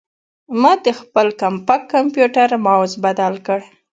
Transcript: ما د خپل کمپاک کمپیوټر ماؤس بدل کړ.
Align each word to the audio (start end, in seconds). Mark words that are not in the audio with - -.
ما 0.61 0.71
د 0.85 0.87
خپل 0.99 1.27
کمپاک 1.41 1.81
کمپیوټر 1.93 2.49
ماؤس 2.65 2.91
بدل 3.03 3.33
کړ. 3.45 3.59